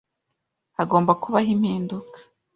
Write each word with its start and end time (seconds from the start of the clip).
Hagomba 0.77 1.11
kubaho 1.21 1.49
impinduka. 1.55 2.17